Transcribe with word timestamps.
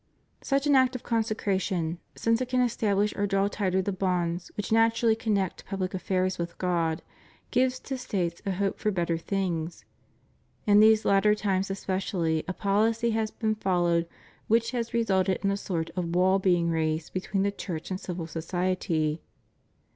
Such 0.41 0.65
an 0.65 0.73
act 0.73 0.95
of 0.95 1.03
consecration, 1.03 1.99
since 2.15 2.41
it 2.41 2.49
can 2.49 2.59
establish 2.61 3.15
or 3.15 3.27
draw 3.27 3.47
tighter 3.47 3.83
the 3.83 3.91
bonds 3.91 4.49
which 4.57 4.71
naturally 4.71 5.15
connect 5.15 5.63
pubhc 5.67 5.93
affairs 5.93 6.39
with 6.39 6.57
God, 6.57 7.03
gives 7.51 7.77
to 7.81 7.99
States 7.99 8.41
a 8.43 8.53
hope 8.53 8.79
for 8.79 8.89
better 8.89 9.15
things. 9.15 9.85
In 10.65 10.79
these 10.79 11.05
latter 11.05 11.35
times 11.35 11.69
especially, 11.69 12.43
a 12.47 12.53
policy 12.53 13.11
has 13.11 13.29
been 13.29 13.53
followed 13.53 14.07
which 14.47 14.71
has 14.71 14.91
resulted 14.91 15.37
in 15.43 15.51
a 15.51 15.55
sort 15.55 15.91
of 15.95 16.15
wall 16.15 16.39
being 16.39 16.71
raised 16.71 17.13
between 17.13 17.43
the 17.43 17.51
Church 17.51 17.91
and 17.91 17.99
civil 17.99 18.25
society. 18.25 19.21